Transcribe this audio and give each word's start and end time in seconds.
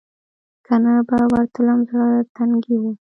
که 0.65 0.73
نه 0.83 0.93
به 1.09 1.17
ورتلم 1.31 1.79
زړه 1.89 2.07
تنګۍ 2.35 2.75
و. 2.81 2.83